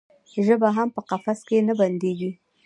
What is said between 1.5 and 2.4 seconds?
نه بندیږي.